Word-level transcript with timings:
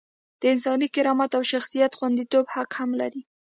د 0.39 0.43
انساني 0.53 0.87
کرامت 0.95 1.31
او 1.37 1.43
شخصیت 1.53 1.91
خونديتوب 1.97 2.45
حق 2.53 2.71
هم 2.79 2.89
لري. 3.01 3.21